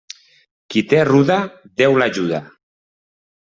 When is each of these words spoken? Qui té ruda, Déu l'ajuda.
Qui 0.75 0.83
té 0.93 1.03
ruda, 1.11 1.37
Déu 1.85 2.01
l'ajuda. 2.03 2.43